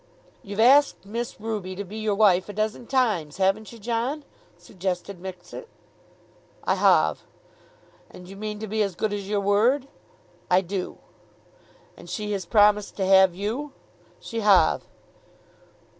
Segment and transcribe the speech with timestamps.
[0.41, 4.25] "You've asked Miss Ruby to be your wife a dozen times; haven't you, John?"
[4.57, 5.67] suggested Mixet.
[6.63, 7.23] "I hove."
[8.09, 9.87] "And you mean to be as good as your word?"
[10.49, 10.97] "I do."
[11.95, 13.73] "And she has promised to have you?"
[14.19, 14.87] "She hove."